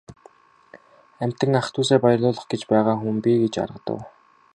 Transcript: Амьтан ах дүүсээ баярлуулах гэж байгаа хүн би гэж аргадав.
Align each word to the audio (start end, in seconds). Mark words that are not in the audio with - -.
Амьтан 1.23 1.53
ах 1.59 1.67
дүүсээ 1.73 1.99
баярлуулах 2.03 2.45
гэж 2.51 2.61
байгаа 2.71 2.95
хүн 2.99 3.17
би 3.23 3.31
гэж 3.43 3.53
аргадав. 3.63 3.99